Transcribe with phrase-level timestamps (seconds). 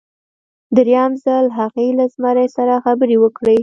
[0.77, 3.57] دریم ځل هغې له زمري سره خبرې وکړې.